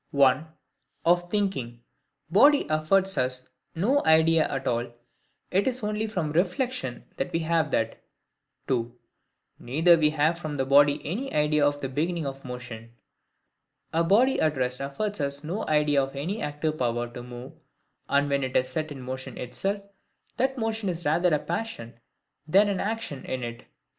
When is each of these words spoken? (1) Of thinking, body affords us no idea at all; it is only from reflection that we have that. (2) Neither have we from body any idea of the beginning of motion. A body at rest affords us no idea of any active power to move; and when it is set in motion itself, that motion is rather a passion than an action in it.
(1) 0.09 0.47
Of 1.05 1.29
thinking, 1.29 1.83
body 2.27 2.65
affords 2.71 3.19
us 3.19 3.49
no 3.75 4.03
idea 4.03 4.47
at 4.49 4.65
all; 4.65 4.91
it 5.51 5.67
is 5.67 5.83
only 5.83 6.07
from 6.07 6.31
reflection 6.31 7.05
that 7.17 7.31
we 7.31 7.41
have 7.41 7.69
that. 7.69 8.01
(2) 8.67 8.97
Neither 9.59 9.91
have 9.91 10.01
we 10.01 10.41
from 10.41 10.57
body 10.57 11.05
any 11.05 11.31
idea 11.31 11.63
of 11.63 11.81
the 11.81 11.87
beginning 11.87 12.25
of 12.25 12.43
motion. 12.43 12.95
A 13.93 14.03
body 14.03 14.41
at 14.41 14.57
rest 14.57 14.79
affords 14.79 15.19
us 15.21 15.43
no 15.43 15.67
idea 15.67 16.01
of 16.01 16.15
any 16.15 16.41
active 16.41 16.79
power 16.79 17.07
to 17.13 17.21
move; 17.21 17.53
and 18.09 18.27
when 18.27 18.43
it 18.43 18.57
is 18.57 18.69
set 18.69 18.91
in 18.91 19.03
motion 19.03 19.37
itself, 19.37 19.83
that 20.37 20.57
motion 20.57 20.89
is 20.89 21.05
rather 21.05 21.31
a 21.31 21.37
passion 21.37 21.99
than 22.47 22.69
an 22.69 22.79
action 22.79 23.23
in 23.23 23.43
it. 23.43 23.67